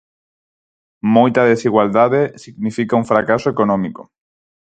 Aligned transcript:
Moita 1.15 1.41
desigualdade 1.51 2.21
significa 2.43 2.99
un 3.01 3.07
fracaso 3.11 3.47
económico. 3.53 4.01